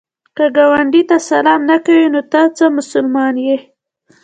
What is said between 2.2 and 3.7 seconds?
ته څه مسلمان یې؟